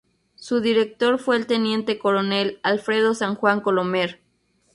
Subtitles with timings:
[0.35, 4.19] Su director fue el teniente coronel Alfredo San Juan Colomer.